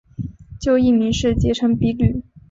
[0.59, 2.23] 旧艺名是结城比吕。